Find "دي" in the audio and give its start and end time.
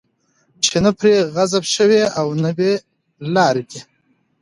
3.69-3.79